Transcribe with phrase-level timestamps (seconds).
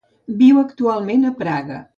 [0.39, 1.83] Viu actualment a Praga.